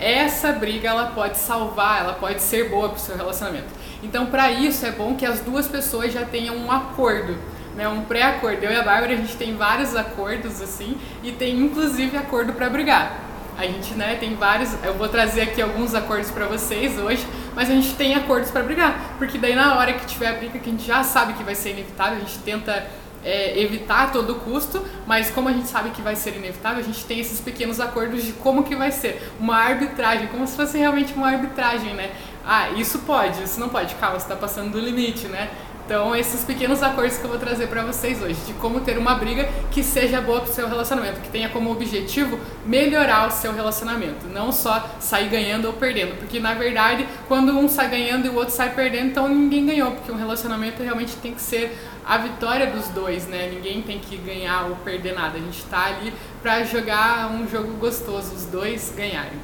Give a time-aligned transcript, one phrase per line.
[0.00, 3.68] essa briga ela pode salvar, ela pode ser boa para o seu relacionamento.
[4.02, 7.36] Então, para isso é bom que as duas pessoas já tenham um acordo,
[7.76, 8.62] né, um pré-acordo.
[8.64, 12.68] Eu e a Bárbara a gente tem vários acordos assim e tem inclusive acordo para
[12.68, 13.28] brigar.
[13.58, 14.72] A gente, né, tem vários.
[14.84, 17.26] Eu vou trazer aqui alguns acordos para vocês hoje,
[17.56, 20.60] mas a gente tem acordos para brigar, porque daí na hora que tiver a briga
[20.60, 22.86] que a gente já sabe que vai ser inevitável, a gente tenta
[23.28, 26.82] é, evitar a todo custo, mas como a gente sabe que vai ser inevitável, a
[26.82, 29.30] gente tem esses pequenos acordos de como que vai ser.
[29.38, 32.10] Uma arbitragem, como se fosse realmente uma arbitragem, né?
[32.42, 33.94] Ah, isso pode, isso não pode.
[33.96, 35.50] Calma, você está passando do limite, né?
[35.88, 39.14] Então, esses pequenos acordos que eu vou trazer para vocês hoje, de como ter uma
[39.14, 43.54] briga que seja boa para o seu relacionamento, que tenha como objetivo melhorar o seu
[43.54, 48.28] relacionamento, não só sair ganhando ou perdendo, porque na verdade, quando um sai ganhando e
[48.28, 51.74] o outro sai perdendo, então ninguém ganhou, porque um relacionamento realmente tem que ser
[52.04, 53.50] a vitória dos dois, né?
[53.50, 55.38] Ninguém tem que ganhar ou perder nada.
[55.38, 59.38] A gente está ali para jogar um jogo gostoso, os dois ganharem.